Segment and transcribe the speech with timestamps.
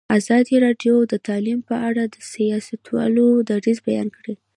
[0.19, 4.33] ازادي راډیو د تعلیم په اړه د سیاستوالو دریځ بیان کړی.